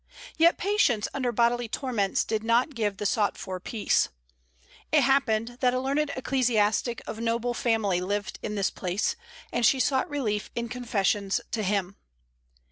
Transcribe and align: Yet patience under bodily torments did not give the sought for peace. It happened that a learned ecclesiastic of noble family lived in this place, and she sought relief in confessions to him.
Yet 0.35 0.57
patience 0.57 1.07
under 1.13 1.31
bodily 1.31 1.67
torments 1.67 2.23
did 2.23 2.43
not 2.43 2.73
give 2.73 2.97
the 2.97 3.05
sought 3.05 3.37
for 3.37 3.59
peace. 3.59 4.09
It 4.91 5.01
happened 5.01 5.57
that 5.59 5.75
a 5.75 5.79
learned 5.79 6.09
ecclesiastic 6.15 7.03
of 7.05 7.19
noble 7.19 7.53
family 7.53 8.01
lived 8.01 8.39
in 8.41 8.55
this 8.55 8.71
place, 8.71 9.15
and 9.53 9.63
she 9.63 9.79
sought 9.79 10.09
relief 10.09 10.49
in 10.55 10.69
confessions 10.69 11.39
to 11.51 11.61
him. 11.61 11.97